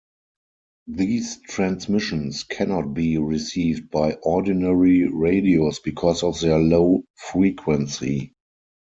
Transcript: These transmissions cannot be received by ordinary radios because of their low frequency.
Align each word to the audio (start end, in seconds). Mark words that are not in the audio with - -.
These 0.87 1.41
transmissions 1.41 2.43
cannot 2.43 2.95
be 2.95 3.19
received 3.19 3.91
by 3.91 4.13
ordinary 4.13 5.07
radios 5.07 5.77
because 5.77 6.23
of 6.23 6.39
their 6.39 6.57
low 6.57 7.03
frequency. 7.31 8.33